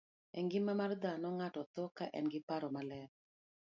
[0.39, 3.07] E ngima mar dhano, ng'ato tho ka en gi paro maler.